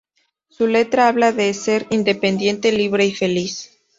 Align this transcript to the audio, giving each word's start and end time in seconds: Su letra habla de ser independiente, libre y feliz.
Su 0.49 0.65
letra 0.65 1.07
habla 1.09 1.31
de 1.31 1.53
ser 1.53 1.85
independiente, 1.91 2.71
libre 2.71 3.05
y 3.05 3.13
feliz. 3.13 3.77